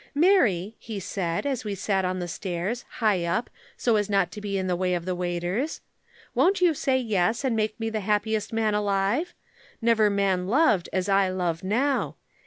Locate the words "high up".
3.03-3.51